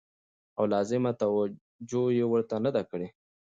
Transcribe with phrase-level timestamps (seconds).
[0.57, 3.07] او لازمه توجع يې ورته نه ده کړې